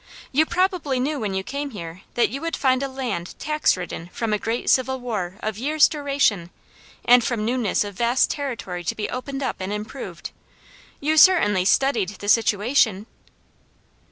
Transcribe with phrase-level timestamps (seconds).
[0.31, 4.09] "You probably knew when you came here that you would find a land tax ridden
[4.11, 6.49] from a great civil war of years' duration,
[7.05, 10.31] and from newness of vast territory to be opened up and improved.
[10.99, 13.05] You certainly studied the situation."